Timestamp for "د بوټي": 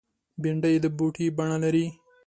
0.83-1.25